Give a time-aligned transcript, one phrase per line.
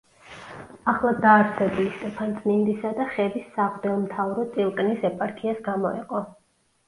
[0.91, 6.23] ახლადდაარსებული სტეფანწმინდისა და ხევის სამღვდელმთავრო წილკნის ეპარქიას გამოეყო.